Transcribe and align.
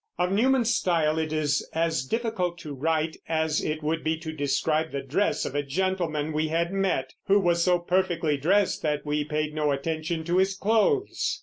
Of 0.17 0.31
Newman's 0.31 0.73
style 0.75 1.19
it 1.19 1.31
is 1.31 1.61
as 1.75 2.03
difficult 2.03 2.57
to 2.61 2.73
write 2.73 3.17
as 3.29 3.63
it 3.63 3.83
would 3.83 4.03
be 4.03 4.17
to 4.21 4.31
describe 4.33 4.91
the 4.91 5.03
dress 5.03 5.45
of 5.45 5.53
a 5.53 5.61
gentleman 5.61 6.33
we 6.33 6.47
had 6.47 6.73
met, 6.73 7.13
who 7.27 7.39
was 7.39 7.63
so 7.63 7.77
perfectly 7.77 8.35
dressed 8.35 8.81
that 8.81 9.05
we 9.05 9.23
paid 9.23 9.53
no 9.53 9.69
attention 9.71 10.23
to 10.23 10.39
his 10.39 10.55
clothes. 10.55 11.39